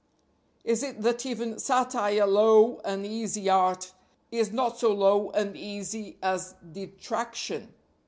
[0.63, 3.91] is it that even Satire, low and easy art,
[4.31, 7.71] is not so low and easy as Detraction?